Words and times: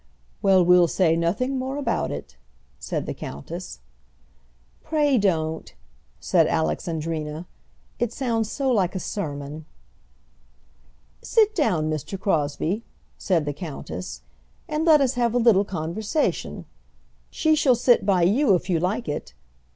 "Well; 0.41 0.65
we'll 0.65 0.87
say 0.87 1.15
nothing 1.15 1.59
more 1.59 1.77
about 1.77 2.09
it," 2.09 2.35
said 2.79 3.05
the 3.05 3.13
countess. 3.13 3.81
"Pray 4.83 5.19
don't," 5.19 5.75
said 6.19 6.47
Alexandrina. 6.47 7.45
"It 7.99 8.11
sounds 8.11 8.51
so 8.51 8.71
like 8.71 8.95
a 8.95 8.99
sermon." 8.99 9.67
"Sit 11.21 11.53
down, 11.53 11.87
Mr. 11.91 12.19
Crosbie," 12.19 12.81
said 13.19 13.45
the 13.45 13.53
countess, 13.53 14.23
"and 14.67 14.85
let 14.85 15.01
us 15.01 15.13
have 15.13 15.35
a 15.35 15.37
little 15.37 15.63
conversation. 15.63 16.65
She 17.29 17.53
shall 17.53 17.75
sit 17.75 18.03
by 18.03 18.23
you, 18.23 18.55
if 18.55 18.71
you 18.71 18.79
like 18.79 19.07
it. 19.07 19.35